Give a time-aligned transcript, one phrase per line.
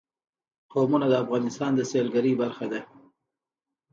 [0.73, 2.81] قومونه د افغانستان د سیلګرۍ برخه ده.